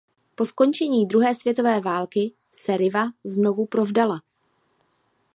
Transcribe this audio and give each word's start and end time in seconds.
Po 0.35 0.45
skončení 0.45 1.05
druhé 1.05 1.35
světové 1.35 1.79
války 1.79 2.33
se 2.51 2.77
Riva 2.77 3.07
znovu 3.25 3.65
provdala. 3.65 4.21